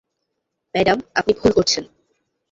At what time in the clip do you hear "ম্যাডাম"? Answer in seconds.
0.75-0.97